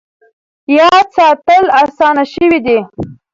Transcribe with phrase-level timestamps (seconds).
[0.77, 2.79] یاد ساتل اسانه شوي دي.